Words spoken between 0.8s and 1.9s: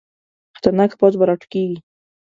پوځ به راوټوکېږي.